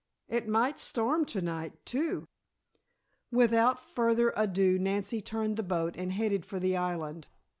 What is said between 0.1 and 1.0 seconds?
It might